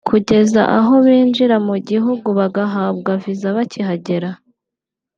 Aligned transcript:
kugeza 0.09 0.61
aho 0.77 0.93
binjira 1.05 1.55
mu 1.67 1.75
gihugu 1.89 2.27
bagahabwa 2.39 3.11
Visa 3.23 3.47
bakihagera 3.57 4.29